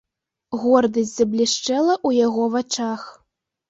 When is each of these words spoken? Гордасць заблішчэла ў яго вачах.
Гордасць 0.63 1.13
заблішчэла 1.19 1.93
ў 2.07 2.27
яго 2.27 2.43
вачах. 2.61 3.01